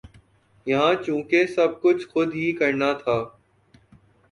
[0.67, 3.17] یہاں چونکہ سب کچھ خود ہی کرنا تھا